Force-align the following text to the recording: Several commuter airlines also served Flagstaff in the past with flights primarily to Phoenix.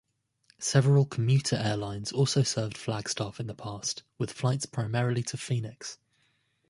Several 0.57 1.05
commuter 1.05 1.57
airlines 1.57 2.11
also 2.11 2.41
served 2.41 2.75
Flagstaff 2.75 3.39
in 3.39 3.45
the 3.45 3.53
past 3.53 4.01
with 4.17 4.33
flights 4.33 4.65
primarily 4.65 5.21
to 5.21 5.37
Phoenix. 5.37 5.99